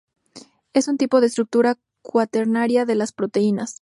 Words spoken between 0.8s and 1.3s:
un tipo de